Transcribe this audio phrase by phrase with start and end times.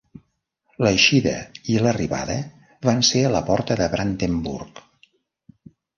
[0.85, 1.33] L'eixida
[1.73, 2.37] i l'arribada
[2.89, 4.83] van ser a la Porta de Brandenburg.